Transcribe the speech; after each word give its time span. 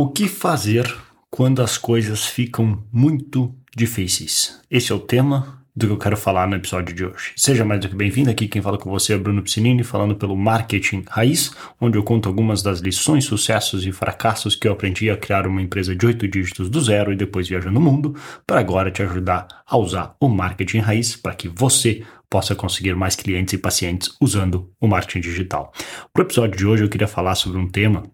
O 0.00 0.08
que 0.08 0.26
fazer 0.26 0.90
quando 1.30 1.60
as 1.60 1.76
coisas 1.76 2.24
ficam 2.24 2.82
muito 2.90 3.54
difíceis? 3.76 4.58
Esse 4.70 4.92
é 4.92 4.94
o 4.94 4.98
tema 4.98 5.62
do 5.76 5.86
que 5.86 5.92
eu 5.92 5.98
quero 5.98 6.16
falar 6.16 6.48
no 6.48 6.56
episódio 6.56 6.94
de 6.96 7.04
hoje. 7.04 7.34
Seja 7.36 7.66
mais 7.66 7.82
do 7.82 7.88
que 7.90 7.94
bem-vindo 7.94 8.30
aqui, 8.30 8.48
quem 8.48 8.62
fala 8.62 8.78
com 8.78 8.88
você 8.88 9.12
é 9.12 9.18
Bruno 9.18 9.42
Piscinini, 9.42 9.84
falando 9.84 10.16
pelo 10.16 10.34
Marketing 10.34 11.04
Raiz, 11.06 11.54
onde 11.78 11.98
eu 11.98 12.02
conto 12.02 12.30
algumas 12.30 12.62
das 12.62 12.80
lições, 12.80 13.26
sucessos 13.26 13.84
e 13.86 13.92
fracassos 13.92 14.56
que 14.56 14.66
eu 14.66 14.72
aprendi 14.72 15.10
a 15.10 15.18
criar 15.18 15.46
uma 15.46 15.60
empresa 15.60 15.94
de 15.94 16.06
oito 16.06 16.26
dígitos 16.26 16.70
do 16.70 16.80
zero 16.80 17.12
e 17.12 17.16
depois 17.16 17.46
viajando 17.46 17.78
o 17.78 17.82
mundo, 17.82 18.16
para 18.46 18.58
agora 18.58 18.90
te 18.90 19.02
ajudar 19.02 19.48
a 19.66 19.76
usar 19.76 20.16
o 20.18 20.30
Marketing 20.30 20.78
Raiz 20.78 21.14
para 21.14 21.34
que 21.34 21.46
você 21.46 22.02
possa 22.30 22.54
conseguir 22.54 22.96
mais 22.96 23.16
clientes 23.16 23.52
e 23.52 23.58
pacientes 23.58 24.16
usando 24.18 24.72
o 24.80 24.88
marketing 24.88 25.20
digital. 25.20 25.74
Para 26.10 26.22
o 26.22 26.26
episódio 26.26 26.56
de 26.56 26.64
hoje 26.64 26.84
eu 26.84 26.88
queria 26.88 27.06
falar 27.06 27.34
sobre 27.34 27.58
um 27.58 27.68
tema 27.68 28.04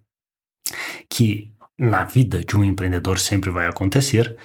que 1.09 1.55
na 1.79 2.05
vida 2.05 2.43
de 2.45 2.57
um 2.57 2.65
empreendedor 2.65 3.19
sempre 3.19 3.51
vai 3.51 3.67
acontecer 3.67 4.37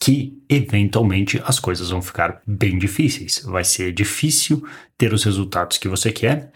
que 0.00 0.38
eventualmente 0.48 1.40
as 1.44 1.58
coisas 1.58 1.90
vão 1.90 2.02
ficar 2.02 2.42
bem 2.46 2.78
difíceis. 2.78 3.42
Vai 3.44 3.64
ser 3.64 3.92
difícil 3.92 4.66
ter 4.98 5.12
os 5.12 5.24
resultados 5.24 5.78
que 5.78 5.88
você 5.88 6.12
quer 6.12 6.52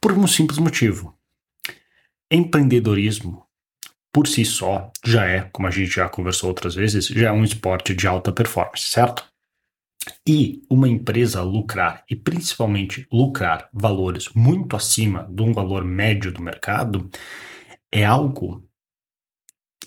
por 0.00 0.12
um 0.12 0.26
simples 0.26 0.58
motivo. 0.58 1.14
Empreendedorismo 2.30 3.44
por 4.12 4.26
si 4.26 4.44
só 4.44 4.90
já 5.04 5.24
é, 5.24 5.42
como 5.52 5.68
a 5.68 5.70
gente 5.70 5.90
já 5.90 6.08
conversou 6.08 6.48
outras 6.48 6.74
vezes, 6.74 7.06
já 7.06 7.28
é 7.28 7.32
um 7.32 7.44
esporte 7.44 7.94
de 7.94 8.06
alta 8.06 8.32
performance, 8.32 8.86
certo? 8.86 9.24
E 10.26 10.62
uma 10.68 10.88
empresa 10.88 11.42
lucrar, 11.42 12.04
e 12.10 12.16
principalmente 12.16 13.06
lucrar 13.12 13.68
valores 13.72 14.28
muito 14.34 14.74
acima 14.74 15.28
de 15.30 15.42
um 15.42 15.52
valor 15.52 15.84
médio 15.84 16.32
do 16.32 16.42
mercado, 16.42 17.10
é 17.92 18.04
algo 18.04 18.64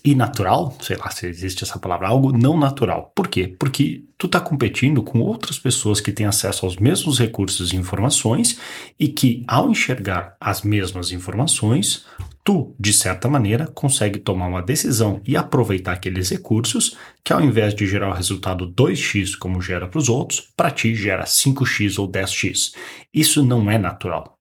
e 0.04 0.14
natural, 0.14 0.76
sei 0.82 0.98
lá 0.98 1.10
se 1.10 1.26
existe 1.26 1.64
essa 1.64 1.78
palavra, 1.78 2.08
algo 2.08 2.30
não 2.30 2.58
natural. 2.58 3.10
Por 3.14 3.26
quê? 3.26 3.56
Porque 3.58 4.04
tu 4.18 4.26
está 4.26 4.38
competindo 4.38 5.02
com 5.02 5.20
outras 5.20 5.58
pessoas 5.58 5.98
que 5.98 6.12
têm 6.12 6.26
acesso 6.26 6.66
aos 6.66 6.76
mesmos 6.76 7.18
recursos 7.18 7.72
e 7.72 7.76
informações 7.76 8.60
e 9.00 9.08
que, 9.08 9.42
ao 9.48 9.70
enxergar 9.70 10.36
as 10.38 10.60
mesmas 10.60 11.10
informações, 11.10 12.04
tu, 12.44 12.76
de 12.78 12.92
certa 12.92 13.28
maneira, 13.28 13.66
consegue 13.66 14.18
tomar 14.18 14.48
uma 14.48 14.62
decisão 14.62 15.22
e 15.24 15.38
aproveitar 15.38 15.92
aqueles 15.92 16.28
recursos 16.28 16.98
que, 17.24 17.32
ao 17.32 17.40
invés 17.40 17.74
de 17.74 17.86
gerar 17.86 18.10
o 18.10 18.14
resultado 18.14 18.70
2x 18.70 19.38
como 19.38 19.62
gera 19.62 19.88
para 19.88 19.98
os 19.98 20.10
outros, 20.10 20.52
para 20.54 20.70
ti 20.70 20.94
gera 20.94 21.24
5x 21.24 21.98
ou 21.98 22.06
10x. 22.06 22.74
Isso 23.12 23.42
não 23.42 23.70
é 23.70 23.78
natural. 23.78 24.34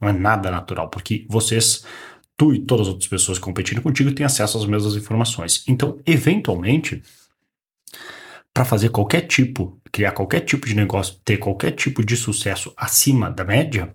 Não 0.00 0.08
é 0.08 0.12
nada 0.12 0.50
natural, 0.50 0.88
porque 0.90 1.24
vocês 1.28 1.84
tu 2.38 2.54
e 2.54 2.60
todas 2.60 2.86
as 2.86 2.92
outras 2.92 3.08
pessoas 3.08 3.38
competindo 3.38 3.82
contigo 3.82 4.14
têm 4.14 4.24
acesso 4.24 4.56
às 4.56 4.64
mesmas 4.64 4.96
informações. 4.96 5.64
Então, 5.66 5.98
eventualmente, 6.06 7.02
para 8.54 8.64
fazer 8.64 8.90
qualquer 8.90 9.22
tipo, 9.22 9.78
criar 9.92 10.12
qualquer 10.12 10.40
tipo 10.40 10.66
de 10.66 10.74
negócio, 10.74 11.16
ter 11.24 11.36
qualquer 11.36 11.72
tipo 11.72 12.02
de 12.02 12.16
sucesso 12.16 12.72
acima 12.76 13.28
da 13.28 13.44
média, 13.44 13.94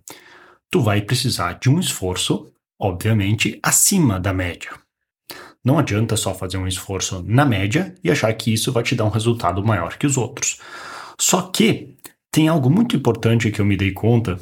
tu 0.69 0.81
vai 0.81 1.02
precisar 1.02 1.53
de 1.53 1.69
um 1.69 1.80
esforço, 1.80 2.52
obviamente, 2.77 3.58
acima 3.64 4.19
da 4.19 4.33
média. 4.33 4.71
Não 5.64 5.80
adianta 5.80 6.17
só 6.17 6.33
fazer 6.33 6.58
um 6.58 6.67
esforço 6.67 7.23
na 7.25 7.45
média 7.45 7.95
e 8.03 8.11
achar 8.11 8.33
que 8.33 8.53
isso 8.53 8.73
vai 8.73 8.83
te 8.83 8.94
dar 8.94 9.05
um 9.05 9.09
resultado 9.09 9.64
maior 9.64 9.97
que 9.97 10.05
os 10.05 10.17
outros. 10.17 10.59
Só 11.17 11.44
que 11.44 11.95
tem 12.30 12.49
algo 12.49 12.69
muito 12.69 12.97
importante 12.97 13.49
que 13.52 13.61
eu 13.61 13.66
me 13.66 13.77
dei 13.77 13.94
conta 13.94 14.38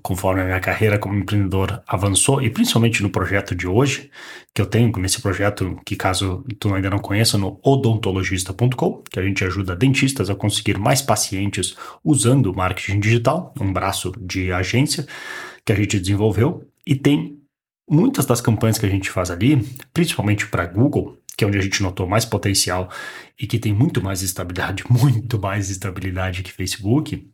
conforme 0.00 0.40
a 0.40 0.44
minha 0.44 0.60
carreira 0.60 0.98
como 0.98 1.14
empreendedor 1.14 1.82
avançou, 1.86 2.40
e 2.40 2.48
principalmente 2.48 3.02
no 3.02 3.10
projeto 3.10 3.54
de 3.54 3.66
hoje, 3.66 4.10
que 4.54 4.62
eu 4.62 4.66
tenho 4.66 4.90
nesse 4.98 5.20
projeto, 5.20 5.78
que 5.84 5.96
caso 5.96 6.44
tu 6.58 6.74
ainda 6.74 6.88
não 6.88 6.98
conheça, 6.98 7.36
no 7.36 7.60
odontologista.com, 7.62 9.02
que 9.10 9.18
a 9.18 9.22
gente 9.22 9.44
ajuda 9.44 9.76
dentistas 9.76 10.30
a 10.30 10.34
conseguir 10.34 10.78
mais 10.78 11.02
pacientes 11.02 11.76
usando 12.02 12.54
marketing 12.54 13.00
digital, 13.00 13.52
um 13.60 13.72
braço 13.72 14.12
de 14.18 14.50
agência 14.50 15.06
que 15.64 15.72
a 15.72 15.76
gente 15.76 16.00
desenvolveu, 16.00 16.66
e 16.86 16.96
tem 16.96 17.38
muitas 17.88 18.24
das 18.24 18.40
campanhas 18.40 18.78
que 18.78 18.86
a 18.86 18.90
gente 18.90 19.10
faz 19.10 19.30
ali, 19.30 19.56
principalmente 19.92 20.46
para 20.46 20.64
Google, 20.64 21.18
que 21.36 21.44
é 21.44 21.46
onde 21.46 21.58
a 21.58 21.62
gente 21.62 21.82
notou 21.82 22.06
mais 22.06 22.24
potencial 22.24 22.90
e 23.38 23.46
que 23.46 23.58
tem 23.58 23.72
muito 23.74 24.02
mais 24.02 24.22
estabilidade, 24.22 24.84
muito 24.90 25.38
mais 25.38 25.68
estabilidade 25.68 26.42
que 26.42 26.52
Facebook, 26.52 27.30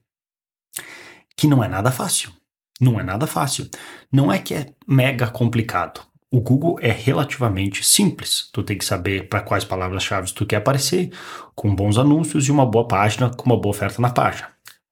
que 1.37 1.47
não 1.47 1.63
é 1.63 1.69
nada 1.69 1.93
fácil. 1.93 2.33
Não 2.81 2.99
é 2.99 3.03
nada 3.03 3.27
fácil. 3.27 3.69
Não 4.13 4.33
é 4.33 4.39
que 4.39 4.55
é 4.55 4.67
mega 4.87 5.27
complicado. 5.29 6.01
O 6.31 6.41
Google 6.41 6.79
é 6.81 6.91
relativamente 6.91 7.85
simples. 7.85 8.51
Tu 8.53 8.63
tem 8.63 8.77
que 8.77 8.85
saber 8.85 9.29
para 9.29 9.41
quais 9.41 9.65
palavras-chave 9.65 10.33
tu 10.33 10.45
quer 10.45 10.57
aparecer, 10.57 11.11
com 11.55 11.75
bons 11.75 11.97
anúncios 11.97 12.47
e 12.47 12.53
uma 12.53 12.67
boa 12.67 12.87
página 12.87 13.31
com 13.31 13.47
uma 13.47 13.59
boa 13.59 13.75
oferta 13.75 14.01
na 14.03 14.11
página. 14.11 14.49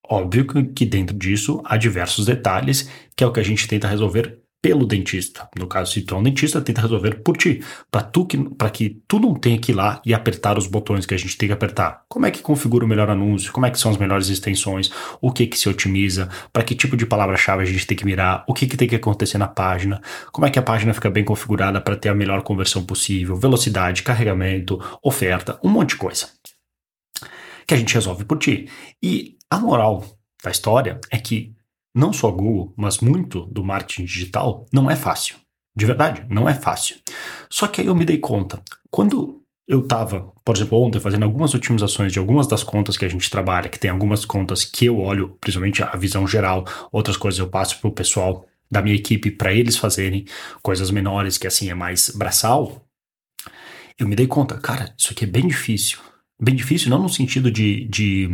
Óbvio 0.09 0.47
que 0.73 0.87
dentro 0.87 1.17
disso 1.17 1.61
há 1.65 1.77
diversos 1.77 2.27
detalhes, 2.27 2.89
que 3.15 3.23
é 3.23 3.27
o 3.27 3.33
que 3.33 3.41
a 3.41 3.45
gente 3.45 3.69
tenta 3.69 3.89
resolver 3.89 4.41
pelo 4.67 4.85
dentista. 4.85 5.49
No 5.57 5.69
caso, 5.69 5.93
se 5.93 6.03
tu 6.03 6.17
é 6.17 6.19
um 6.19 6.23
dentista, 6.25 6.61
tenta 6.61 6.81
resolver 6.81 7.23
por 7.23 7.37
ti, 7.37 7.63
para 7.89 8.03
tu 8.03 8.27
que 8.27 8.37
para 8.37 8.69
que 8.69 9.01
tu 9.07 9.21
não 9.21 9.33
tenha 9.33 9.57
que 9.61 9.71
ir 9.71 9.77
lá 9.77 10.03
e 10.05 10.13
apertar 10.13 10.59
os 10.59 10.67
botões 10.67 11.07
que 11.07 11.15
a 11.15 11.17
gente 11.17 11.39
tem 11.39 11.49
que 11.49 11.53
apertar. 11.53 12.03
Como 12.09 12.27
é 12.27 12.33
que 12.33 12.43
configura 12.43 12.85
o 12.85 12.89
melhor 12.89 13.09
anúncio? 13.09 13.53
Como 13.53 13.65
é 13.65 13.71
que 13.71 13.79
são 13.79 13.93
as 13.93 13.97
melhores 13.97 14.29
extensões? 14.29 14.91
O 15.21 15.31
que 15.31 15.47
que 15.47 15.57
se 15.57 15.69
otimiza? 15.69 16.29
Para 16.53 16.65
que 16.65 16.75
tipo 16.75 16.97
de 16.97 17.07
palavra-chave 17.07 17.63
a 17.63 17.65
gente 17.65 17.87
tem 17.87 17.97
que 17.97 18.05
mirar? 18.05 18.45
O 18.49 18.53
que 18.53 18.67
que 18.67 18.77
tem 18.77 18.89
que 18.89 18.97
acontecer 18.97 19.39
na 19.39 19.47
página? 19.47 20.03
Como 20.33 20.45
é 20.45 20.51
que 20.51 20.59
a 20.59 20.63
página 20.63 20.93
fica 20.93 21.09
bem 21.09 21.23
configurada 21.23 21.81
para 21.81 21.95
ter 21.95 22.09
a 22.09 22.15
melhor 22.15 22.43
conversão 22.43 22.85
possível? 22.85 23.37
Velocidade, 23.37 24.03
carregamento, 24.03 24.83
oferta, 25.01 25.61
um 25.63 25.69
monte 25.69 25.91
de 25.91 25.97
coisa. 25.99 26.27
Que 27.65 27.75
a 27.75 27.77
gente 27.77 27.95
resolve 27.95 28.25
por 28.25 28.37
ti. 28.39 28.69
E 29.01 29.37
a 29.49 29.61
moral 29.61 30.05
da 30.43 30.51
história 30.51 31.01
é 31.09 31.19
que 31.19 31.56
não 31.97 32.13
só 32.13 32.31
Google, 32.31 32.75
mas 32.77 32.99
muito 32.99 33.47
do 33.47 33.65
marketing 33.65 34.05
digital, 34.05 34.67
não 34.71 34.91
é 34.91 34.95
fácil. 34.95 35.37
De 35.75 35.87
verdade, 35.87 36.27
não 36.29 36.47
é 36.47 36.53
fácil. 36.53 36.97
Só 37.49 37.67
que 37.67 37.81
aí 37.81 37.87
eu 37.87 37.95
me 37.95 38.05
dei 38.05 38.19
conta. 38.19 38.63
Quando 38.91 39.43
eu 39.67 39.81
estava, 39.81 40.31
por 40.45 40.55
exemplo, 40.55 40.79
ontem 40.79 41.01
fazendo 41.01 41.23
algumas 41.23 41.55
otimizações 41.55 42.13
de 42.13 42.19
algumas 42.19 42.47
das 42.47 42.63
contas 42.63 42.99
que 42.99 43.05
a 43.07 43.09
gente 43.09 43.31
trabalha, 43.31 43.71
que 43.71 43.79
tem 43.79 43.91
algumas 43.91 44.27
contas 44.27 44.63
que 44.63 44.85
eu 44.85 44.99
olho, 44.99 45.37
principalmente 45.41 45.83
a 45.83 45.97
visão 45.97 46.27
geral, 46.27 46.67
outras 46.93 47.17
coisas 47.17 47.39
eu 47.39 47.49
passo 47.49 47.81
para 47.81 47.89
o 47.89 47.93
pessoal 47.93 48.47
da 48.71 48.83
minha 48.83 48.95
equipe 48.95 49.31
para 49.31 49.55
eles 49.55 49.77
fazerem 49.77 50.27
coisas 50.63 50.91
menores, 50.91 51.39
que 51.39 51.47
assim 51.47 51.71
é 51.71 51.75
mais 51.75 52.11
braçal. 52.11 52.85
Eu 53.99 54.07
me 54.07 54.15
dei 54.15 54.27
conta, 54.27 54.59
cara, 54.59 54.95
isso 54.99 55.13
aqui 55.13 55.25
é 55.25 55.29
bem 55.29 55.47
difícil. 55.49 55.99
Bem 56.39 56.55
difícil, 56.55 56.91
não 56.91 57.03
no 57.03 57.09
sentido 57.09 57.51
de, 57.51 57.87
de, 57.87 58.29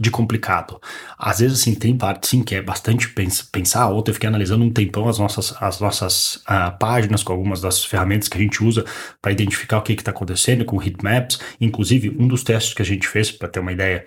de, 0.00 0.12
complicado. 0.12 0.80
Às 1.18 1.40
vezes, 1.40 1.60
assim, 1.60 1.74
tem 1.74 1.96
parte, 1.98 2.28
sim, 2.28 2.44
que 2.44 2.54
é 2.54 2.62
bastante 2.62 3.12
pensar. 3.50 3.88
Ontem 3.88 4.12
eu 4.12 4.14
fiquei 4.14 4.28
analisando 4.28 4.64
um 4.64 4.70
tempão 4.70 5.08
as 5.08 5.18
nossas, 5.18 5.52
as 5.60 5.80
nossas 5.80 6.36
uh, 6.36 6.78
páginas 6.78 7.24
com 7.24 7.32
algumas 7.32 7.60
das 7.60 7.84
ferramentas 7.84 8.28
que 8.28 8.38
a 8.38 8.40
gente 8.40 8.62
usa 8.62 8.84
para 9.20 9.32
identificar 9.32 9.78
o 9.78 9.82
que 9.82 9.92
está 9.92 10.12
acontecendo 10.12 10.64
com 10.64 10.80
heatmaps. 10.80 11.40
Inclusive, 11.60 12.14
um 12.16 12.28
dos 12.28 12.44
testes 12.44 12.74
que 12.74 12.82
a 12.82 12.84
gente 12.84 13.08
fez, 13.08 13.32
para 13.32 13.48
ter 13.48 13.58
uma 13.58 13.72
ideia, 13.72 14.04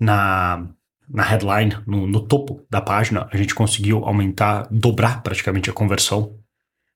na, 0.00 0.66
na 1.06 1.22
headline, 1.24 1.76
no, 1.86 2.06
no 2.06 2.26
topo 2.26 2.64
da 2.70 2.80
página, 2.80 3.28
a 3.30 3.36
gente 3.36 3.54
conseguiu 3.54 4.02
aumentar, 4.06 4.66
dobrar 4.70 5.22
praticamente 5.22 5.68
a 5.68 5.74
conversão 5.74 6.38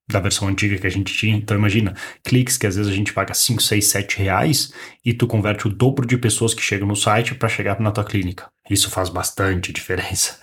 da 0.08 0.20
versão 0.20 0.48
antiga 0.48 0.78
que 0.78 0.86
a 0.86 0.90
gente 0.90 1.12
tinha. 1.12 1.36
Então 1.36 1.56
imagina, 1.56 1.94
cliques 2.24 2.56
que 2.56 2.66
às 2.66 2.76
vezes 2.76 2.90
a 2.90 2.94
gente 2.94 3.12
paga 3.12 3.34
5, 3.34 3.62
6, 3.62 3.84
7 3.84 4.18
reais 4.18 4.72
e 5.04 5.12
tu 5.12 5.26
converte 5.26 5.66
o 5.66 5.70
dobro 5.70 6.06
de 6.06 6.16
pessoas 6.16 6.54
que 6.54 6.62
chegam 6.62 6.88
no 6.88 6.96
site 6.96 7.34
para 7.34 7.48
chegar 7.48 7.78
na 7.80 7.90
tua 7.90 8.04
clínica. 8.04 8.46
Isso 8.70 8.90
faz 8.90 9.08
bastante 9.08 9.72
diferença. 9.72 10.38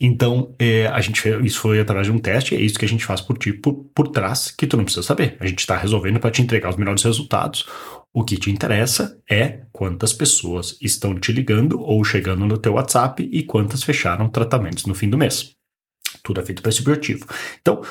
Então, 0.00 0.54
é, 0.58 0.86
a 0.86 1.00
gente 1.00 1.20
fez, 1.20 1.44
isso 1.44 1.60
foi 1.60 1.80
através 1.80 2.06
de 2.06 2.12
um 2.12 2.18
teste, 2.18 2.54
é 2.54 2.60
isso 2.60 2.78
que 2.78 2.84
a 2.84 2.88
gente 2.88 3.04
faz 3.04 3.20
por 3.20 3.36
ti, 3.36 3.52
por, 3.52 3.74
por 3.94 4.08
trás, 4.08 4.50
que 4.50 4.66
tu 4.66 4.76
não 4.76 4.84
precisa 4.84 5.06
saber. 5.06 5.36
A 5.40 5.46
gente 5.46 5.58
está 5.58 5.76
resolvendo 5.76 6.20
para 6.20 6.30
te 6.30 6.42
entregar 6.42 6.68
os 6.70 6.76
melhores 6.76 7.02
resultados. 7.02 7.66
O 8.12 8.24
que 8.24 8.36
te 8.36 8.50
interessa 8.50 9.18
é 9.30 9.60
quantas 9.72 10.12
pessoas 10.12 10.76
estão 10.80 11.14
te 11.18 11.30
ligando 11.30 11.80
ou 11.80 12.02
chegando 12.04 12.46
no 12.46 12.56
teu 12.56 12.74
WhatsApp 12.74 13.28
e 13.30 13.42
quantas 13.42 13.82
fecharam 13.82 14.28
tratamentos 14.28 14.86
no 14.86 14.94
fim 14.94 15.10
do 15.10 15.18
mês. 15.18 15.54
Tudo 16.22 16.40
é 16.40 16.44
feito 16.44 16.62
para 16.62 16.70
esse 16.70 16.80
objetivo. 16.80 17.26
Então, 17.60 17.82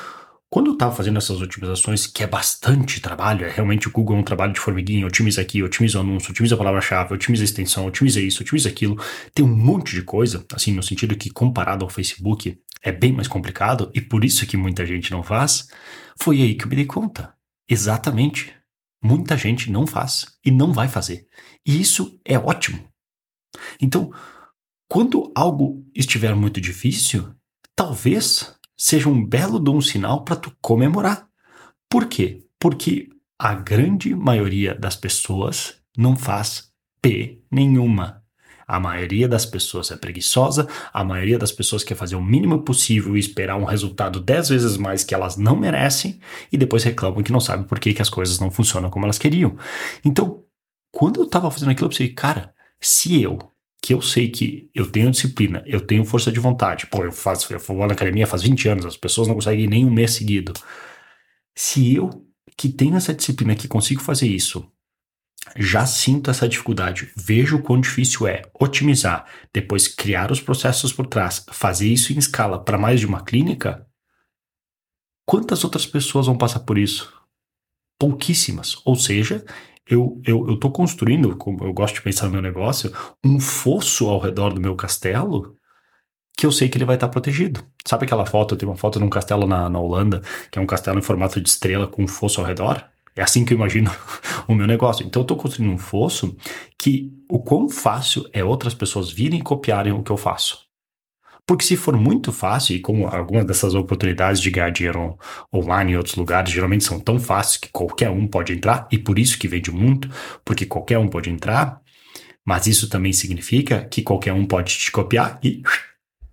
quando 0.50 0.68
eu 0.68 0.72
estava 0.72 0.94
fazendo 0.94 1.18
essas 1.18 1.42
otimizações, 1.42 2.06
que 2.06 2.22
é 2.22 2.26
bastante 2.26 3.00
trabalho, 3.00 3.44
é 3.44 3.50
realmente 3.50 3.86
o 3.86 3.90
Google 3.90 4.16
é 4.16 4.20
um 4.20 4.24
trabalho 4.24 4.52
de 4.52 4.60
formiguinha, 4.60 5.06
otimiza 5.06 5.42
aqui, 5.42 5.62
otimiza 5.62 5.98
o 5.98 6.00
anúncio, 6.00 6.30
otimiza 6.30 6.54
a 6.54 6.58
palavra-chave, 6.58 7.12
otimiza 7.12 7.42
a 7.42 7.44
extensão, 7.44 7.86
otimiza 7.86 8.18
isso, 8.20 8.42
otimiza 8.42 8.68
aquilo, 8.68 8.96
tem 9.34 9.44
um 9.44 9.54
monte 9.54 9.94
de 9.94 10.02
coisa, 10.02 10.44
assim, 10.54 10.72
no 10.72 10.82
sentido 10.82 11.16
que 11.16 11.28
comparado 11.28 11.84
ao 11.84 11.90
Facebook 11.90 12.58
é 12.82 12.90
bem 12.90 13.12
mais 13.12 13.28
complicado 13.28 13.90
e 13.94 14.00
por 14.00 14.24
isso 14.24 14.46
que 14.46 14.56
muita 14.56 14.86
gente 14.86 15.10
não 15.10 15.22
faz, 15.22 15.68
foi 16.18 16.40
aí 16.40 16.54
que 16.54 16.64
eu 16.64 16.68
me 16.68 16.76
dei 16.76 16.86
conta. 16.86 17.34
Exatamente. 17.68 18.54
Muita 19.02 19.36
gente 19.36 19.70
não 19.70 19.86
faz 19.86 20.26
e 20.44 20.50
não 20.50 20.72
vai 20.72 20.88
fazer. 20.88 21.26
E 21.64 21.78
isso 21.78 22.18
é 22.24 22.38
ótimo. 22.38 22.88
Então, 23.80 24.10
quando 24.88 25.30
algo 25.36 25.84
estiver 25.94 26.34
muito 26.34 26.60
difícil, 26.60 27.32
talvez 27.76 28.57
seja 28.78 29.08
um 29.08 29.26
belo 29.26 29.58
de 29.58 29.70
um 29.70 29.80
sinal 29.80 30.24
para 30.24 30.36
tu 30.36 30.52
comemorar. 30.62 31.26
Por 31.90 32.06
quê? 32.06 32.44
Porque 32.58 33.08
a 33.38 33.54
grande 33.54 34.14
maioria 34.14 34.74
das 34.74 34.94
pessoas 34.94 35.74
não 35.96 36.16
faz 36.16 36.70
P 37.02 37.42
nenhuma. 37.50 38.22
A 38.66 38.78
maioria 38.78 39.26
das 39.26 39.46
pessoas 39.46 39.90
é 39.90 39.96
preguiçosa, 39.96 40.68
a 40.92 41.02
maioria 41.02 41.38
das 41.38 41.50
pessoas 41.50 41.82
quer 41.82 41.94
fazer 41.94 42.16
o 42.16 42.22
mínimo 42.22 42.62
possível 42.62 43.16
e 43.16 43.20
esperar 43.20 43.56
um 43.56 43.64
resultado 43.64 44.20
dez 44.20 44.50
vezes 44.50 44.76
mais 44.76 45.02
que 45.02 45.14
elas 45.14 45.38
não 45.38 45.56
merecem 45.56 46.20
e 46.52 46.58
depois 46.58 46.84
reclamam 46.84 47.22
que 47.22 47.32
não 47.32 47.40
sabem 47.40 47.66
por 47.66 47.80
que, 47.80 47.94
que 47.94 48.02
as 48.02 48.10
coisas 48.10 48.38
não 48.38 48.50
funcionam 48.50 48.90
como 48.90 49.06
elas 49.06 49.18
queriam. 49.18 49.56
Então, 50.04 50.44
quando 50.92 51.20
eu 51.20 51.26
tava 51.26 51.50
fazendo 51.50 51.70
aquilo, 51.70 51.86
eu 51.86 51.90
pensei, 51.90 52.10
cara, 52.10 52.54
se 52.78 53.22
eu, 53.22 53.38
que 53.82 53.94
eu 53.94 54.02
sei 54.02 54.28
que 54.28 54.70
eu 54.74 54.90
tenho 54.90 55.10
disciplina, 55.10 55.62
eu 55.66 55.80
tenho 55.80 56.04
força 56.04 56.32
de 56.32 56.40
vontade, 56.40 56.86
pô, 56.86 57.04
eu 57.04 57.12
faço, 57.12 57.52
eu 57.52 57.58
vou 57.58 57.86
na 57.86 57.92
academia 57.92 58.26
faz 58.26 58.42
20 58.42 58.68
anos, 58.68 58.86
as 58.86 58.96
pessoas 58.96 59.28
não 59.28 59.34
conseguem 59.34 59.66
nem 59.66 59.84
um 59.84 59.90
mês 59.90 60.12
seguido. 60.12 60.52
Se 61.56 61.94
eu, 61.94 62.26
que 62.56 62.68
tenho 62.68 62.96
essa 62.96 63.14
disciplina, 63.14 63.54
que 63.54 63.68
consigo 63.68 64.00
fazer 64.00 64.26
isso, 64.26 64.70
já 65.56 65.86
sinto 65.86 66.30
essa 66.30 66.48
dificuldade, 66.48 67.10
vejo 67.16 67.56
o 67.56 67.62
quão 67.62 67.80
difícil 67.80 68.26
é 68.26 68.42
otimizar, 68.58 69.26
depois 69.52 69.88
criar 69.88 70.30
os 70.30 70.40
processos 70.40 70.92
por 70.92 71.06
trás, 71.06 71.44
fazer 71.50 71.88
isso 71.88 72.12
em 72.12 72.18
escala 72.18 72.62
para 72.62 72.78
mais 72.78 73.00
de 73.00 73.06
uma 73.06 73.24
clínica, 73.24 73.86
quantas 75.24 75.64
outras 75.64 75.86
pessoas 75.86 76.26
vão 76.26 76.36
passar 76.36 76.60
por 76.60 76.76
isso? 76.76 77.12
Pouquíssimas. 77.98 78.80
Ou 78.84 78.96
seja, 78.96 79.44
eu, 79.90 80.20
eu, 80.24 80.48
eu 80.48 80.56
tô 80.56 80.70
construindo, 80.70 81.36
como 81.36 81.64
eu 81.64 81.72
gosto 81.72 81.96
de 81.96 82.02
pensar 82.02 82.26
no 82.26 82.32
meu 82.32 82.42
negócio, 82.42 82.92
um 83.24 83.40
fosso 83.40 84.08
ao 84.08 84.18
redor 84.18 84.52
do 84.52 84.60
meu 84.60 84.76
castelo 84.76 85.56
que 86.36 86.46
eu 86.46 86.52
sei 86.52 86.68
que 86.68 86.78
ele 86.78 86.84
vai 86.84 86.94
estar 86.94 87.08
protegido. 87.08 87.64
Sabe 87.84 88.04
aquela 88.04 88.24
foto? 88.24 88.54
Eu 88.54 88.58
tenho 88.58 88.70
uma 88.70 88.78
foto 88.78 89.00
de 89.00 89.04
um 89.04 89.10
castelo 89.10 89.44
na, 89.44 89.68
na 89.68 89.80
Holanda, 89.80 90.22
que 90.52 90.58
é 90.58 90.62
um 90.62 90.66
castelo 90.66 90.98
em 90.98 91.02
formato 91.02 91.40
de 91.40 91.48
estrela 91.48 91.88
com 91.88 92.04
um 92.04 92.06
fosso 92.06 92.40
ao 92.40 92.46
redor. 92.46 92.84
É 93.16 93.22
assim 93.22 93.44
que 93.44 93.52
eu 93.52 93.56
imagino 93.56 93.90
o 94.46 94.54
meu 94.54 94.66
negócio. 94.66 95.04
Então 95.04 95.22
eu 95.22 95.24
estou 95.24 95.36
construindo 95.36 95.72
um 95.72 95.78
fosso 95.78 96.36
que 96.78 97.12
o 97.28 97.40
quão 97.40 97.68
fácil 97.68 98.24
é 98.32 98.44
outras 98.44 98.72
pessoas 98.72 99.10
virem 99.10 99.40
e 99.40 99.42
copiarem 99.42 99.92
o 99.92 100.02
que 100.02 100.12
eu 100.12 100.16
faço. 100.16 100.67
Porque 101.48 101.64
se 101.64 101.78
for 101.78 101.96
muito 101.96 102.30
fácil, 102.30 102.76
e 102.76 102.78
como 102.78 103.06
algumas 103.06 103.46
dessas 103.46 103.72
oportunidades 103.74 104.38
de 104.38 104.50
ganhar 104.50 104.68
dinheiro 104.68 105.18
online 105.50 105.92
em 105.92 105.96
outros 105.96 106.14
lugares 106.14 106.52
geralmente 106.52 106.84
são 106.84 107.00
tão 107.00 107.18
fáceis 107.18 107.56
que 107.56 107.70
qualquer 107.70 108.10
um 108.10 108.26
pode 108.26 108.52
entrar, 108.52 108.86
e 108.92 108.98
por 108.98 109.18
isso 109.18 109.38
que 109.38 109.48
vende 109.48 109.70
muito, 109.70 110.10
porque 110.44 110.66
qualquer 110.66 110.98
um 110.98 111.08
pode 111.08 111.30
entrar, 111.30 111.80
mas 112.44 112.66
isso 112.66 112.90
também 112.90 113.14
significa 113.14 113.86
que 113.86 114.02
qualquer 114.02 114.34
um 114.34 114.44
pode 114.44 114.76
te 114.76 114.92
copiar 114.92 115.40
e 115.42 115.62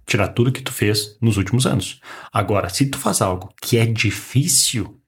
tirar 0.05 0.27
tudo 0.27 0.51
que 0.51 0.61
tu 0.61 0.73
fez 0.73 1.17
nos 1.21 1.37
últimos 1.37 1.65
anos. 1.65 2.01
Agora, 2.33 2.67
se 2.67 2.85
tu 2.87 2.97
faz 2.97 3.21
algo 3.21 3.53
que 3.61 3.77
é 3.77 3.85
difícil, 3.85 4.99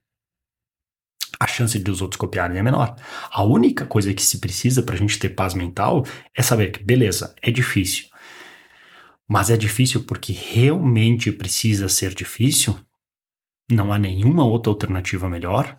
a 1.38 1.46
chance 1.46 1.78
de 1.78 1.90
os 1.90 2.00
outros 2.00 2.18
copiarem 2.18 2.56
é 2.56 2.62
menor. 2.62 2.96
A 3.30 3.42
única 3.42 3.84
coisa 3.84 4.14
que 4.14 4.22
se 4.22 4.38
precisa 4.38 4.82
para 4.82 4.94
a 4.94 4.98
gente 4.98 5.18
ter 5.18 5.28
paz 5.28 5.52
mental 5.52 6.06
é 6.34 6.42
saber 6.42 6.72
que, 6.72 6.82
beleza, 6.82 7.34
é 7.42 7.50
difícil. 7.50 8.06
Mas 9.28 9.50
é 9.50 9.56
difícil 9.56 10.04
porque 10.04 10.32
realmente 10.32 11.30
precisa 11.30 11.88
ser 11.88 12.14
difícil, 12.14 12.78
não 13.70 13.92
há 13.92 13.98
nenhuma 13.98 14.44
outra 14.44 14.72
alternativa 14.72 15.28
melhor 15.28 15.78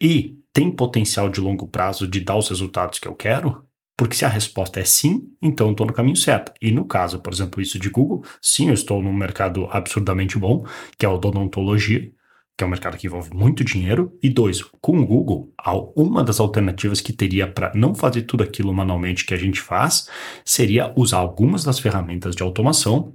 e 0.00 0.36
tem 0.52 0.70
potencial 0.70 1.28
de 1.28 1.40
longo 1.40 1.68
prazo 1.68 2.08
de 2.08 2.20
dar 2.20 2.36
os 2.36 2.48
resultados 2.48 2.98
que 2.98 3.06
eu 3.06 3.14
quero, 3.14 3.64
porque 3.96 4.16
se 4.16 4.24
a 4.24 4.28
resposta 4.28 4.80
é 4.80 4.84
sim, 4.84 5.30
então 5.40 5.68
eu 5.68 5.72
estou 5.72 5.86
no 5.86 5.92
caminho 5.92 6.16
certo. 6.16 6.52
E 6.60 6.72
no 6.72 6.84
caso, 6.86 7.20
por 7.20 7.32
exemplo, 7.32 7.60
isso 7.60 7.78
de 7.78 7.88
Google, 7.88 8.24
sim, 8.42 8.68
eu 8.68 8.74
estou 8.74 9.02
num 9.02 9.12
mercado 9.12 9.68
absurdamente 9.70 10.38
bom, 10.38 10.66
que 10.98 11.06
é 11.06 11.08
o 11.08 11.14
odontologia, 11.14 12.10
que 12.60 12.64
é 12.64 12.66
um 12.66 12.70
mercado 12.70 12.98
que 12.98 13.06
envolve 13.06 13.30
muito 13.32 13.64
dinheiro, 13.64 14.12
e 14.22 14.28
dois, 14.28 14.62
com 14.82 15.00
o 15.00 15.06
Google, 15.06 15.50
uma 15.96 16.22
das 16.22 16.38
alternativas 16.38 17.00
que 17.00 17.10
teria 17.10 17.50
para 17.50 17.72
não 17.74 17.94
fazer 17.94 18.20
tudo 18.24 18.44
aquilo 18.44 18.70
manualmente 18.70 19.24
que 19.24 19.32
a 19.32 19.36
gente 19.38 19.62
faz 19.62 20.10
seria 20.44 20.92
usar 20.94 21.16
algumas 21.16 21.64
das 21.64 21.78
ferramentas 21.78 22.36
de 22.36 22.42
automação 22.42 23.14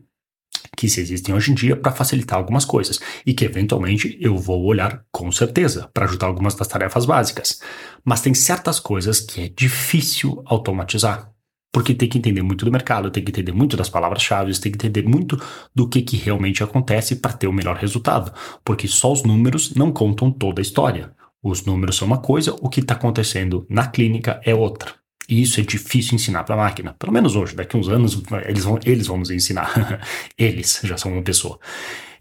que 0.75 0.87
existem 0.87 1.35
hoje 1.35 1.51
em 1.51 1.53
dia 1.53 1.75
para 1.75 1.91
facilitar 1.91 2.39
algumas 2.39 2.65
coisas 2.65 2.99
e 3.23 3.35
que 3.35 3.45
eventualmente 3.45 4.17
eu 4.19 4.35
vou 4.35 4.63
olhar 4.63 5.05
com 5.11 5.31
certeza 5.31 5.91
para 5.93 6.05
ajudar 6.05 6.25
algumas 6.25 6.55
das 6.55 6.67
tarefas 6.67 7.05
básicas. 7.05 7.61
Mas 8.03 8.21
tem 8.21 8.33
certas 8.33 8.79
coisas 8.79 9.19
que 9.19 9.41
é 9.41 9.47
difícil 9.47 10.41
automatizar 10.47 11.34
porque 11.75 11.93
tem 11.93 12.07
que 12.07 12.17
entender 12.17 12.41
muito 12.41 12.63
do 12.63 12.71
mercado, 12.71 13.11
tem 13.11 13.21
que 13.21 13.31
entender 13.31 13.51
muito 13.51 13.75
das 13.75 13.89
palavras-chave, 13.89 14.57
tem 14.57 14.71
que 14.71 14.77
entender 14.77 15.03
muito 15.03 15.37
do 15.75 15.89
que, 15.89 16.01
que 16.01 16.15
realmente 16.15 16.63
acontece 16.63 17.17
para 17.17 17.33
ter 17.33 17.47
o 17.47 17.51
melhor 17.51 17.75
resultado, 17.75 18.31
porque 18.63 18.87
só 18.87 19.11
os 19.11 19.23
números 19.23 19.75
não 19.75 19.91
contam 19.91 20.31
toda 20.31 20.61
a 20.61 20.63
história. 20.63 21.11
Os 21.43 21.65
números 21.65 21.97
são 21.97 22.07
uma 22.07 22.19
coisa, 22.19 22.55
o 22.61 22.69
que 22.69 22.79
está 22.79 22.93
acontecendo 22.93 23.65
na 23.69 23.87
clínica 23.87 24.39
é 24.45 24.55
outra. 24.55 24.93
E 25.27 25.41
isso 25.41 25.59
é 25.59 25.63
difícil 25.63 26.15
ensinar 26.15 26.45
para 26.45 26.55
a 26.55 26.59
máquina. 26.59 26.95
Pelo 26.97 27.11
menos 27.11 27.35
hoje, 27.35 27.53
daqui 27.53 27.75
a 27.75 27.79
uns 27.79 27.89
anos 27.89 28.23
eles 28.45 28.63
vão, 28.63 28.79
eles 28.85 29.07
vão 29.07 29.17
nos 29.17 29.29
ensinar. 29.29 29.99
eles 30.39 30.79
já 30.81 30.97
são 30.97 31.11
uma 31.11 31.23
pessoa. 31.23 31.59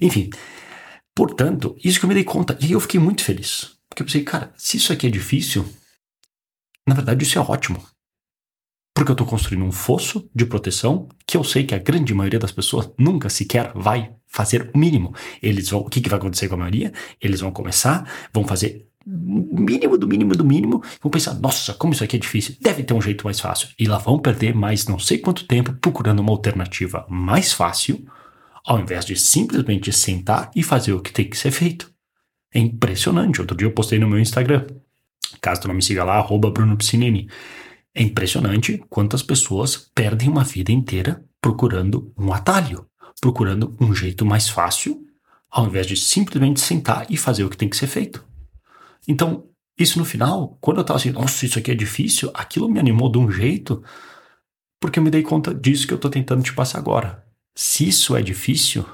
Enfim, 0.00 0.30
portanto, 1.14 1.76
isso 1.84 2.00
que 2.00 2.06
eu 2.06 2.08
me 2.08 2.14
dei 2.16 2.24
conta. 2.24 2.58
E 2.60 2.72
eu 2.72 2.80
fiquei 2.80 2.98
muito 2.98 3.22
feliz. 3.22 3.76
Porque 3.88 4.02
eu 4.02 4.06
pensei, 4.06 4.24
cara, 4.24 4.52
se 4.56 4.78
isso 4.78 4.92
aqui 4.92 5.06
é 5.06 5.10
difícil, 5.10 5.64
na 6.88 6.96
verdade 6.96 7.22
isso 7.22 7.38
é 7.38 7.40
ótimo. 7.40 7.93
Porque 8.94 9.10
eu 9.10 9.14
estou 9.14 9.26
construindo 9.26 9.64
um 9.64 9.72
fosso 9.72 10.30
de 10.32 10.46
proteção 10.46 11.08
que 11.26 11.36
eu 11.36 11.42
sei 11.42 11.64
que 11.64 11.74
a 11.74 11.78
grande 11.78 12.14
maioria 12.14 12.38
das 12.38 12.52
pessoas 12.52 12.88
nunca 12.96 13.28
sequer 13.28 13.72
vai 13.74 14.12
fazer 14.28 14.70
o 14.72 14.78
mínimo. 14.78 15.12
Eles 15.42 15.68
vão, 15.68 15.80
o 15.80 15.88
que, 15.88 16.00
que 16.00 16.08
vai 16.08 16.18
acontecer 16.18 16.48
com 16.48 16.54
a 16.54 16.58
maioria? 16.58 16.92
Eles 17.20 17.40
vão 17.40 17.50
começar, 17.50 18.08
vão 18.32 18.44
fazer 18.44 18.86
o 19.06 19.60
mínimo 19.60 19.98
do 19.98 20.08
mínimo 20.08 20.34
do 20.34 20.44
mínimo, 20.44 20.82
vão 21.02 21.10
pensar, 21.10 21.34
nossa, 21.34 21.74
como 21.74 21.92
isso 21.92 22.02
aqui 22.02 22.16
é 22.16 22.18
difícil, 22.18 22.56
deve 22.60 22.82
ter 22.82 22.94
um 22.94 23.02
jeito 23.02 23.24
mais 23.24 23.38
fácil. 23.38 23.68
E 23.78 23.86
lá 23.86 23.98
vão 23.98 24.18
perder 24.18 24.54
mais 24.54 24.86
não 24.86 24.98
sei 24.98 25.18
quanto 25.18 25.46
tempo 25.46 25.74
procurando 25.74 26.20
uma 26.20 26.30
alternativa 26.32 27.04
mais 27.08 27.52
fácil, 27.52 28.06
ao 28.64 28.80
invés 28.80 29.04
de 29.04 29.16
simplesmente 29.16 29.92
sentar 29.92 30.50
e 30.56 30.62
fazer 30.62 30.92
o 30.92 31.00
que 31.00 31.12
tem 31.12 31.28
que 31.28 31.36
ser 31.36 31.50
feito. 31.50 31.92
É 32.52 32.58
impressionante. 32.58 33.40
Outro 33.40 33.56
dia 33.56 33.66
eu 33.66 33.72
postei 33.72 33.98
no 33.98 34.08
meu 34.08 34.18
Instagram. 34.18 34.66
Caso 35.40 35.62
tu 35.62 35.68
não 35.68 35.74
me 35.74 35.82
siga 35.82 36.04
lá, 36.04 36.14
arroba 36.14 36.50
Bruno 36.50 36.76
Piscinini. 36.76 37.28
É 37.94 38.02
impressionante 38.02 38.82
quantas 38.90 39.22
pessoas 39.22 39.76
perdem 39.94 40.28
uma 40.28 40.42
vida 40.42 40.72
inteira 40.72 41.24
procurando 41.40 42.12
um 42.18 42.32
atalho, 42.32 42.86
procurando 43.20 43.76
um 43.80 43.94
jeito 43.94 44.26
mais 44.26 44.48
fácil, 44.48 45.06
ao 45.48 45.66
invés 45.66 45.86
de 45.86 45.96
simplesmente 45.96 46.60
sentar 46.60 47.06
e 47.08 47.16
fazer 47.16 47.44
o 47.44 47.50
que 47.50 47.56
tem 47.56 47.68
que 47.68 47.76
ser 47.76 47.86
feito. 47.86 48.26
Então, 49.06 49.48
isso 49.78 49.98
no 49.98 50.04
final, 50.04 50.58
quando 50.60 50.78
eu 50.78 50.80
estava 50.80 50.98
assim, 50.98 51.10
nossa, 51.10 51.46
isso 51.46 51.58
aqui 51.58 51.70
é 51.70 51.74
difícil, 51.74 52.30
aquilo 52.34 52.68
me 52.68 52.80
animou 52.80 53.10
de 53.10 53.18
um 53.18 53.30
jeito, 53.30 53.82
porque 54.80 54.98
eu 54.98 55.02
me 55.02 55.10
dei 55.10 55.22
conta 55.22 55.54
disso 55.54 55.86
que 55.86 55.92
eu 55.92 55.96
estou 55.96 56.10
tentando 56.10 56.42
te 56.42 56.52
passar 56.52 56.78
agora. 56.78 57.24
Se 57.54 57.88
isso 57.88 58.16
é 58.16 58.22
difícil, 58.22 58.84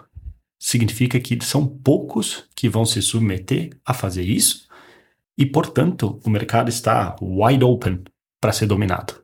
significa 0.58 1.18
que 1.18 1.42
são 1.42 1.66
poucos 1.66 2.44
que 2.54 2.68
vão 2.68 2.84
se 2.84 3.00
submeter 3.00 3.70
a 3.84 3.94
fazer 3.94 4.25
isso, 4.25 4.68
e 5.38 5.46
portanto 5.46 6.20
o 6.22 6.28
mercado 6.28 6.68
está 6.68 7.16
wide 7.22 7.64
open 7.64 8.04
para 8.40 8.52
ser 8.52 8.66
dominado. 8.66 9.23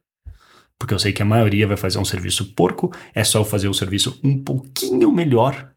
Porque 0.79 0.93
eu 0.93 0.99
sei 0.99 1.13
que 1.13 1.23
a 1.23 1.27
maioria 1.27 1.67
vai 1.67 1.77
fazer 1.77 1.99
um 1.99 2.05
serviço 2.05 2.55
porco, 2.55 2.93
é 3.15 3.25
só 3.25 3.41
eu 3.41 3.45
fazer 3.45 3.69
o 3.69 3.75
serviço 3.75 4.21
um 4.23 4.43
pouquinho 4.43 5.11
melhor 5.11 5.73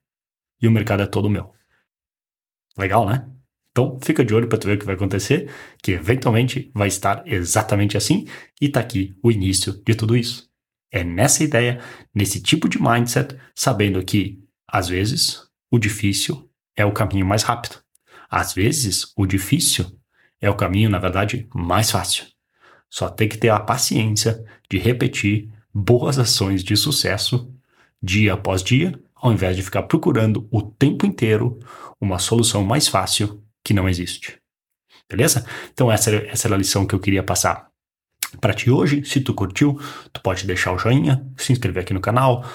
e 0.62 0.68
o 0.68 0.72
mercado 0.72 1.04
é 1.04 1.06
todo 1.06 1.30
meu. 1.30 1.54
Legal, 2.78 3.08
né? 3.08 3.28
Então 3.72 3.98
fica 4.04 4.26
de 4.26 4.34
olho 4.34 4.48
para 4.48 4.58
tu 4.58 4.68
ver 4.68 4.76
o 4.76 4.80
que 4.80 4.86
vai 4.86 4.96
acontecer, 4.96 5.50
que 5.82 5.94
eventualmente 5.94 6.70
vai 6.74 6.88
estar 6.88 7.24
exatamente 7.26 7.96
assim 7.96 8.28
e 8.60 8.68
tá 8.68 8.80
aqui 8.80 9.16
o 9.24 9.32
início 9.32 9.82
de 9.86 9.96
tudo 9.96 10.18
isso. 10.18 10.50
É 10.92 11.04
nessa 11.04 11.44
ideia, 11.44 11.80
nesse 12.14 12.42
tipo 12.42 12.68
de 12.68 12.82
mindset, 12.82 13.38
sabendo 13.56 14.04
que 14.04 14.44
às 14.68 14.90
vezes 14.90 15.48
o 15.72 15.78
difícil 15.78 16.50
é 16.76 16.84
o 16.84 16.92
caminho 16.92 17.26
mais 17.26 17.44
rápido. 17.44 17.82
Às 18.30 18.54
vezes 18.54 19.14
o 19.16 19.26
difícil 19.26 19.98
é 20.42 20.50
o 20.50 20.56
caminho, 20.56 20.90
na 20.90 21.00
verdade, 21.00 21.48
mais 21.54 21.92
fácil. 21.92 22.26
Só 22.90 23.10
tem 23.10 23.30
que 23.30 23.38
ter 23.38 23.50
a 23.50 23.60
paciência 23.60 24.44
de 24.70 24.78
repetir 24.78 25.50
boas 25.74 26.18
ações 26.18 26.64
de 26.64 26.76
sucesso 26.76 27.54
dia 28.02 28.34
após 28.34 28.64
dia, 28.64 29.00
ao 29.16 29.32
invés 29.32 29.56
de 29.56 29.62
ficar 29.62 29.84
procurando 29.84 30.48
o 30.50 30.62
tempo 30.62 31.06
inteiro 31.06 31.60
uma 32.00 32.20
solução 32.20 32.64
mais 32.64 32.88
fácil 32.88 33.44
que 33.64 33.74
não 33.74 33.88
existe. 33.88 34.40
Beleza? 35.10 35.46
Então 35.74 35.92
essa, 35.92 36.16
essa 36.16 36.48
era 36.48 36.56
a 36.56 36.58
lição 36.58 36.86
que 36.86 36.96
eu 36.96 37.00
queria 37.00 37.24
passar 37.24 37.70
para 38.40 38.54
ti 38.54 38.70
hoje. 38.70 39.04
Se 39.04 39.20
tu 39.22 39.34
curtiu, 39.34 39.80
tu 40.14 40.22
pode 40.22 40.46
deixar 40.46 40.72
o 40.72 40.78
joinha, 40.78 41.26
se 41.36 41.52
inscrever 41.52 41.84
aqui 41.84 41.94
no 41.94 42.02
canal, 42.02 42.46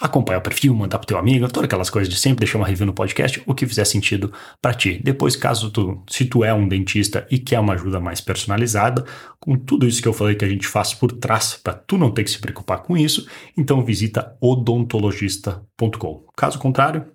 acompanhar 0.00 0.38
o 0.38 0.42
perfil, 0.42 0.74
mandar 0.74 0.98
pro 0.98 1.06
teu 1.06 1.16
amigo, 1.16 1.46
todas 1.48 1.66
aquelas 1.66 1.88
coisas 1.88 2.12
de 2.12 2.18
sempre, 2.18 2.44
deixar 2.44 2.58
uma 2.58 2.66
review 2.66 2.86
no 2.86 2.92
podcast, 2.92 3.40
o 3.46 3.54
que 3.54 3.66
fizer 3.66 3.84
sentido 3.84 4.32
para 4.60 4.74
ti. 4.74 5.00
Depois, 5.02 5.36
caso 5.36 5.70
tu, 5.70 6.02
se 6.08 6.24
tu 6.24 6.42
é 6.42 6.52
um 6.52 6.66
dentista 6.66 7.26
e 7.30 7.38
quer 7.38 7.60
uma 7.60 7.74
ajuda 7.74 8.00
mais 8.00 8.20
personalizada, 8.20 9.04
com 9.38 9.56
tudo 9.56 9.86
isso 9.86 10.02
que 10.02 10.08
eu 10.08 10.12
falei 10.12 10.34
que 10.34 10.44
a 10.44 10.48
gente 10.48 10.66
faz 10.66 10.92
por 10.92 11.12
trás, 11.12 11.58
para 11.62 11.74
tu 11.74 11.96
não 11.96 12.10
ter 12.10 12.24
que 12.24 12.30
se 12.30 12.38
preocupar 12.38 12.82
com 12.82 12.96
isso, 12.96 13.28
então 13.56 13.84
visita 13.84 14.36
odontologista.com. 14.40 16.24
Caso 16.36 16.58
contrário, 16.58 17.06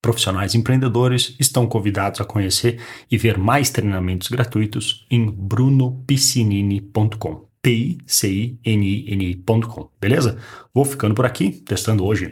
Profissionais 0.00 0.54
empreendedores 0.54 1.34
estão 1.40 1.66
convidados 1.66 2.20
a 2.20 2.24
conhecer 2.24 2.80
e 3.10 3.18
ver 3.18 3.36
mais 3.36 3.70
treinamentos 3.70 4.28
gratuitos 4.28 5.04
em 5.10 5.28
brunopiscinini.com. 5.28 7.47
P-I-C-I-N-I-N-I.com, 7.62 9.88
beleza? 10.00 10.38
Vou 10.72 10.84
ficando 10.84 11.14
por 11.14 11.26
aqui, 11.26 11.50
testando 11.50 12.04
hoje 12.04 12.30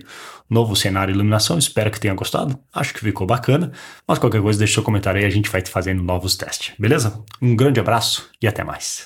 novo 0.49 0.77
cenário 0.77 1.13
e 1.13 1.15
iluminação. 1.15 1.59
Espero 1.59 1.91
que 1.91 2.01
tenha 2.01 2.15
gostado. 2.15 2.59
Acho 2.73 2.95
que 2.95 3.01
ficou 3.01 3.27
bacana. 3.27 3.73
Mas 4.07 4.19
qualquer 4.19 4.41
coisa, 4.41 4.59
deixa 4.59 4.75
seu 4.75 4.83
comentário 4.83 5.21
aí, 5.21 5.27
a 5.27 5.31
gente 5.31 5.51
vai 5.51 5.63
fazendo 5.67 6.03
novos 6.03 6.37
testes, 6.37 6.75
beleza? 6.79 7.23
Um 7.43 7.57
grande 7.57 7.81
abraço 7.81 8.31
e 8.41 8.47
até 8.47 8.63
mais. 8.63 9.05